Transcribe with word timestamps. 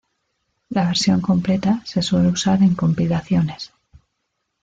La 0.71 0.87
versión 0.87 1.21
completa 1.21 1.83
se 1.85 2.01
suele 2.01 2.29
usar 2.29 2.63
en 2.63 2.73
compilaciones. 2.73 3.71